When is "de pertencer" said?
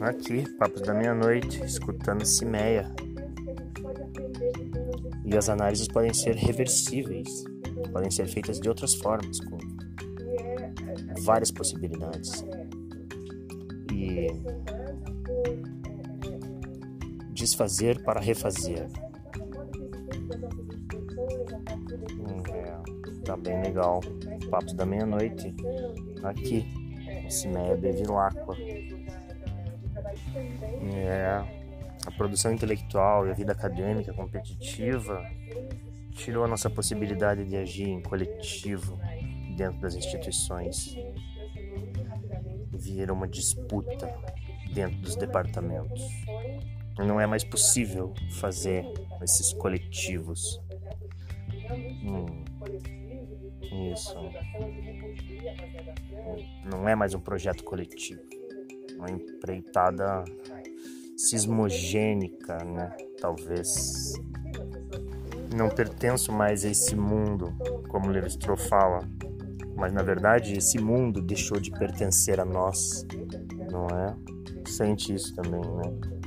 71.58-72.38